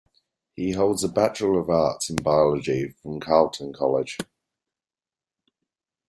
He 0.55 0.71
holds 0.71 1.03
a 1.03 1.07
Bachelor 1.07 1.59
of 1.59 1.69
Arts 1.69 2.09
in 2.09 2.15
Biology 2.15 2.95
from 3.03 3.19
Carleton 3.19 3.71
College. 3.71 4.17